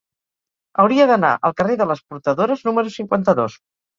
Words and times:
Hauria 0.83 1.05
d'anar 1.09 1.33
al 1.49 1.53
carrer 1.61 1.75
de 1.81 1.87
les 1.91 2.01
Portadores 2.13 2.65
número 2.69 2.95
cinquanta-dos. 2.97 3.59